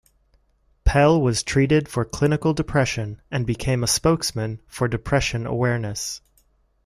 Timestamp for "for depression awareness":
4.65-6.21